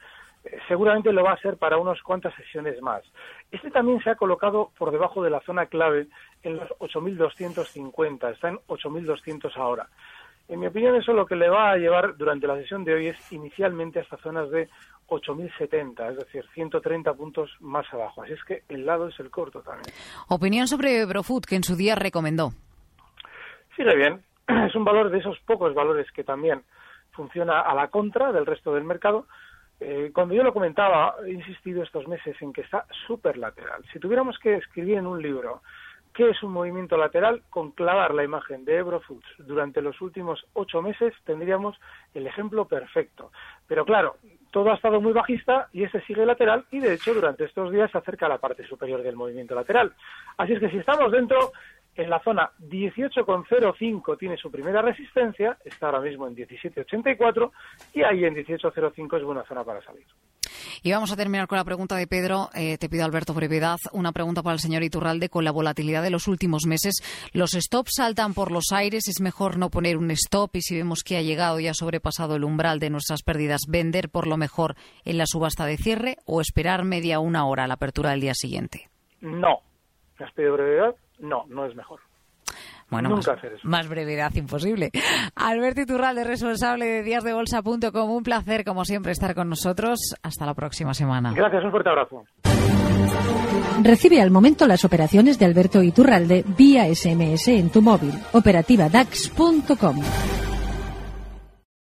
seguramente 0.69 1.13
lo 1.13 1.25
va 1.25 1.33
a 1.33 1.41
ser 1.41 1.57
para 1.57 1.79
unas 1.79 2.01
cuantas 2.03 2.35
sesiones 2.35 2.81
más. 2.83 3.03
Este 3.51 3.71
también 3.71 4.03
se 4.03 4.11
ha 4.11 4.15
colocado 4.17 4.71
por 4.79 4.91
debajo 4.91 5.23
de 5.23 5.31
la 5.31 5.41
zona 5.41 5.67
clave 5.67 6.09
en 6.43 6.57
los 6.57 6.69
8.250, 6.79 8.33
está 8.33 8.49
en 8.49 8.59
8.200 8.69 9.57
ahora. 9.57 9.89
En 10.49 10.61
mi 10.61 10.67
opinión, 10.69 10.95
eso 10.95 11.13
lo 11.13 11.27
que 11.27 11.35
le 11.35 11.49
va 11.49 11.73
a 11.73 11.77
llevar 11.77 12.17
durante 12.17 12.47
la 12.47 12.57
sesión 12.57 12.85
de 12.85 12.95
hoy 12.95 13.07
es 13.09 13.33
inicialmente 13.33 13.99
hasta 13.99 14.17
zonas 14.19 14.49
de 14.51 14.69
8.070, 15.09 16.11
es 16.11 16.19
decir, 16.19 16.45
130 16.55 17.15
puntos 17.15 17.51
más 17.61 17.87
abajo. 17.93 18.23
Así 18.23 18.33
es 18.33 18.45
que 18.45 18.63
el 18.69 18.87
lado 18.87 19.09
es 19.09 19.19
el 19.19 19.31
corto 19.31 19.61
también. 19.63 19.93
Opinión 20.29 20.69
sobre 20.69 21.05
Brofood, 21.05 21.45
que 21.45 21.57
en 21.57 21.65
su 21.65 21.75
día 21.75 21.97
recomendó. 21.97 22.51
Sigue 23.75 23.97
bien. 23.97 24.23
Es 24.69 24.77
un 24.77 24.85
valor 24.85 25.11
de 25.11 25.19
esos 25.19 25.39
pocos 25.41 25.75
valores 25.75 26.11
que 26.13 26.23
también 26.23 26.63
funciona 27.11 27.61
a 27.63 27.75
la 27.75 27.89
contra 27.89 28.31
del 28.31 28.47
resto 28.47 28.73
del 28.73 28.85
mercado 28.85 29.27
eh, 29.81 30.11
cuando 30.15 30.35
yo 30.35 30.43
lo 30.43 30.53
comentaba, 30.53 31.17
he 31.27 31.33
insistido 31.33 31.83
estos 31.83 32.09
meses 32.09 32.37
en 32.41 32.53
que 32.53 32.63
está 32.63 32.87
súper 33.07 33.37
lateral. 33.37 33.85
Si 33.93 33.99
tuviéramos 33.99 34.39
que 34.39 34.57
escribir 34.57 34.99
en 34.99 35.07
un 35.07 35.21
libro 35.21 35.63
qué 36.17 36.31
es 36.31 36.43
un 36.43 36.51
movimiento 36.53 36.97
lateral, 36.97 37.43
con 37.51 37.73
clavar 37.73 38.15
la 38.15 38.25
imagen 38.25 38.65
de 38.65 38.77
Eurofoods 38.77 39.27
durante 39.39 39.83
los 39.83 40.01
últimos 40.01 40.47
ocho 40.55 40.81
meses 40.81 41.13
tendríamos 41.25 41.79
el 42.15 42.27
ejemplo 42.27 42.65
perfecto. 42.65 43.31
Pero 43.69 43.85
claro, 43.85 44.17
todo 44.51 44.71
ha 44.71 44.77
estado 44.77 44.99
muy 45.03 45.13
bajista 45.13 45.69
y 45.75 45.85
ese 45.85 46.01
sigue 46.07 46.25
lateral 46.25 46.65
y 46.71 46.79
de 46.81 46.95
hecho 46.95 47.13
durante 47.13 47.45
estos 47.45 47.71
días 47.71 47.91
se 47.91 47.99
acerca 47.99 48.25
a 48.25 48.31
la 48.31 48.39
parte 48.39 48.67
superior 48.67 49.03
del 49.03 49.15
movimiento 49.15 49.55
lateral. 49.55 49.93
Así 50.39 50.55
es 50.55 50.61
que 50.61 50.71
si 50.71 50.79
estamos 50.79 51.13
dentro, 51.13 51.53
en 51.97 52.11
la 52.11 52.21
zona 52.21 52.51
18,05 52.61 54.19
tiene 54.19 54.37
su 54.37 54.51
primera 54.51 54.83
resistencia, 54.83 55.57
está 55.65 55.87
ahora 55.87 56.01
mismo 56.01 56.27
en 56.27 56.37
17,84 56.37 57.51
y 57.95 58.03
ahí 58.03 58.25
en 58.25 58.35
18,05 58.35 59.17
es 59.17 59.25
buena 59.25 59.45
zona 59.45 59.65
para 59.65 59.83
salir. 59.83 60.05
Y 60.83 60.93
vamos 60.93 61.13
a 61.13 61.17
terminar 61.17 61.49
con 61.49 61.59
la 61.59 61.65
pregunta 61.65 61.97
de 61.97 62.07
Pedro. 62.07 62.49
Eh, 62.55 62.79
te 62.79 62.89
pido, 62.89 63.05
Alberto, 63.05 63.35
brevedad. 63.35 63.79
Una 63.93 64.13
pregunta 64.13 64.43
para 64.43 64.55
el 64.55 64.61
señor 64.61 64.83
Iturralde. 64.83 65.29
Con 65.29 65.45
la 65.45 65.51
volatilidad 65.51 66.03
de 66.03 66.11
los 66.11 66.29
últimos 66.29 66.67
meses, 66.67 66.97
¿los 67.33 67.53
stops 67.53 67.95
saltan 67.97 68.35
por 68.35 68.53
los 68.53 68.73
aires? 68.73 69.09
¿Es 69.09 69.21
mejor 69.21 69.59
no 69.59 69.71
poner 69.71 69.97
un 69.97 70.11
stop 70.13 70.55
y 70.57 70.63
si 70.63 70.77
vemos 70.77 71.03
que 71.03 71.17
ha 71.17 71.23
llegado 71.23 71.61
y 71.61 71.69
ha 71.69 71.75
sobrepasado 71.75 72.37
el 72.37 72.45
umbral 72.45 72.79
de 72.79 72.91
nuestras 72.91 73.23
pérdidas, 73.23 73.63
vender 73.69 74.11
por 74.11 74.27
lo 74.27 74.37
mejor 74.37 74.77
en 75.05 75.19
la 75.19 75.27
subasta 75.27 75.67
de 75.67 75.77
cierre 75.77 76.17
o 76.25 76.41
esperar 76.41 76.85
media 76.85 77.21
una 77.21 77.47
hora 77.47 77.65
a 77.65 77.67
la 77.67 77.75
apertura 77.75 78.11
del 78.11 78.21
día 78.21 78.35
siguiente? 78.35 78.89
No. 79.21 79.61
¿Me 80.19 80.27
has 80.27 80.33
pedido 80.33 80.55
brevedad? 80.55 80.95
No, 81.19 81.45
no 81.49 81.67
es 81.67 81.75
mejor. 81.75 82.01
Bueno, 82.89 83.19
más, 83.65 83.89
brevedad 83.89 84.33
imposible. 84.35 84.91
Alberto 85.35 85.81
Iturralde, 85.81 86.23
responsable 86.23 86.87
de 86.87 87.03
díasdebolsa.com. 87.03 88.11
Un 88.11 88.23
placer, 88.23 88.65
como 88.65 88.85
siempre, 88.85 89.11
estar 89.11 89.35
con 89.35 89.49
nosotros. 89.49 90.15
Hasta 90.23 90.47
la 90.47 90.55
próxima 90.55 90.95
semana. 90.95 91.33
Gracias, 91.35 91.65
un 91.65 91.73
fuerte 91.73 91.91
abrazo. 91.91 92.25
Recibe 93.83 94.21
al 94.21 94.31
momento 94.31 94.67
las 94.67 94.85
operaciones 94.85 95.39
de 95.39 95.47
Alberto 95.47 95.83
Iturralde 95.83 96.45
vía 96.57 96.87
SMS 96.95 97.49
en 97.49 97.71
tu 97.71 97.83
móvil. 97.83 98.13
Operativa 98.33 98.89
DAX.com. 98.89 100.01